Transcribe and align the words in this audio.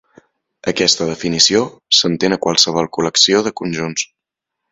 Aquesta 0.69 1.07
definició 1.09 1.61
s'estén 1.99 2.35
a 2.37 2.41
qualsevol 2.47 2.91
col·lecció 2.97 3.43
de 3.49 3.55
conjunts. 3.61 4.09